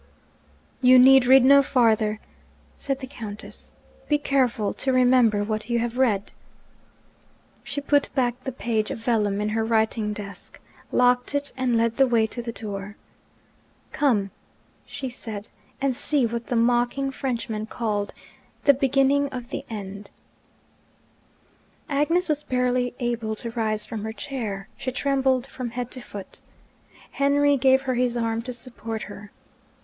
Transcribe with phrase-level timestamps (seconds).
[0.81, 2.19] 'You need read no farther,'
[2.79, 3.71] said the Countess.
[4.09, 6.31] 'Be careful to remember what you have read.'
[7.63, 10.59] She put back the page of vellum in her writing desk,
[10.91, 12.95] locked it, and led the way to the door.
[13.91, 14.31] 'Come!'
[14.87, 15.47] she said;
[15.79, 18.11] 'and see what the mocking Frenchman called
[18.63, 20.09] "The beginning of the end."'
[21.87, 26.39] Agnes was barely able to rise from her chair; she trembled from head to foot.
[27.11, 29.29] Henry gave her his arm to support her.